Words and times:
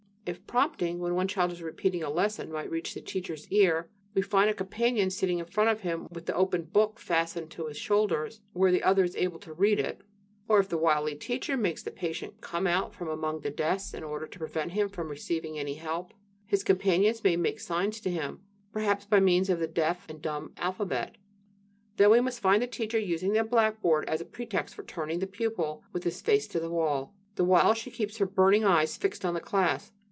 If 0.23 0.45
"prompting" 0.45 0.99
when 0.99 1.15
one 1.15 1.27
child 1.27 1.51
is 1.51 1.63
repeating 1.63 2.03
a 2.03 2.09
lesson 2.09 2.51
might 2.51 2.69
reach 2.69 2.93
the 2.93 3.01
teacher's 3.01 3.47
ear, 3.51 3.89
we 4.13 4.21
find 4.21 4.51
a 4.51 4.53
companion 4.53 5.09
sitting 5.09 5.39
in 5.39 5.45
front 5.45 5.71
of 5.71 5.81
him 5.81 6.07
with 6.11 6.27
the 6.27 6.35
open 6.35 6.65
book 6.65 6.99
fastened 6.99 7.49
to 7.51 7.65
his 7.65 7.75
shoulders, 7.75 8.39
where 8.53 8.71
the 8.71 8.83
other 8.83 9.03
is 9.03 9.15
able 9.15 9.39
to 9.39 9.51
read 9.51 9.79
it. 9.79 10.01
Or 10.47 10.59
if 10.59 10.69
the 10.69 10.77
wily 10.77 11.15
teacher 11.15 11.57
makes 11.57 11.81
the 11.81 11.89
patient 11.89 12.39
come 12.39 12.67
out 12.67 12.93
from 12.93 13.09
among 13.09 13.39
the 13.41 13.49
desks 13.49 13.95
in 13.95 14.03
order 14.03 14.27
to 14.27 14.37
prevent 14.37 14.73
him 14.73 14.89
from 14.89 15.09
receiving 15.09 15.57
any 15.57 15.73
help, 15.73 16.13
his 16.45 16.63
companions 16.63 17.23
may 17.23 17.35
make 17.35 17.59
signs 17.59 17.99
to 18.01 18.11
him, 18.11 18.41
perhaps 18.71 19.05
by 19.05 19.19
means 19.19 19.49
of 19.49 19.57
the 19.59 19.67
deaf 19.67 20.05
and 20.07 20.21
dumb 20.21 20.53
alphabet. 20.57 21.17
Then 21.97 22.11
we 22.23 22.31
find 22.31 22.61
the 22.61 22.67
teacher 22.67 22.99
using 22.99 23.33
the 23.33 23.43
blackboard 23.43 24.07
as 24.07 24.21
a 24.21 24.25
pretext 24.25 24.75
for 24.75 24.83
turning 24.83 25.17
the 25.17 25.27
pupil 25.27 25.83
with 25.91 26.03
his 26.03 26.21
face 26.21 26.47
to 26.49 26.59
the 26.59 26.69
wall, 26.69 27.15
the 27.35 27.43
while 27.43 27.73
she 27.73 27.89
keeps 27.89 28.17
her 28.17 28.27
burning 28.27 28.63
eyes 28.63 28.95
fixed 28.95 29.25
on 29.25 29.33
the 29.33 29.41
class. 29.41 29.91